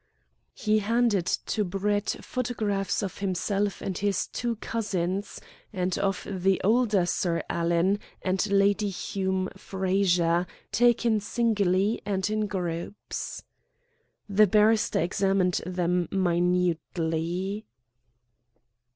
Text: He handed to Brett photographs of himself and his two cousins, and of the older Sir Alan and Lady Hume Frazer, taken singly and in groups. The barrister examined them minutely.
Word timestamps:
He 0.55 0.79
handed 0.79 1.27
to 1.27 1.63
Brett 1.63 2.15
photographs 2.21 3.03
of 3.03 3.19
himself 3.19 3.83
and 3.83 3.95
his 3.95 4.25
two 4.25 4.55
cousins, 4.55 5.39
and 5.71 5.95
of 5.99 6.25
the 6.27 6.59
older 6.63 7.05
Sir 7.05 7.43
Alan 7.51 7.99
and 8.23 8.49
Lady 8.51 8.89
Hume 8.89 9.47
Frazer, 9.55 10.47
taken 10.71 11.19
singly 11.19 12.01
and 12.03 12.27
in 12.31 12.47
groups. 12.47 13.43
The 14.27 14.47
barrister 14.47 14.99
examined 15.01 15.61
them 15.67 16.07
minutely. 16.09 17.67